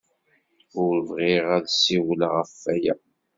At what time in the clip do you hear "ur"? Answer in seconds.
0.83-0.95